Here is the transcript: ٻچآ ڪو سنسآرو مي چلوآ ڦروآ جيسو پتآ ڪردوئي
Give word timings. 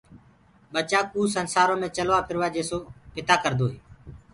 ٻچآ 0.73 0.99
ڪو 1.11 1.21
سنسآرو 1.35 1.75
مي 1.81 1.87
چلوآ 1.97 2.17
ڦروآ 2.27 2.47
جيسو 2.55 2.77
پتآ 3.13 3.35
ڪردوئي 3.43 3.77